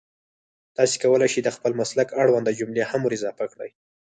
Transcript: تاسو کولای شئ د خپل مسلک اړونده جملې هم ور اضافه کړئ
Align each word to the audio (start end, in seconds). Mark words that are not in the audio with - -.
تاسو 0.77 0.95
کولای 1.03 1.29
شئ 1.33 1.41
د 1.45 1.49
خپل 1.55 1.71
مسلک 1.81 2.07
اړونده 2.21 2.51
جملې 2.59 2.83
هم 2.91 3.01
ور 3.03 3.13
اضافه 3.17 3.45
کړئ 3.51 3.71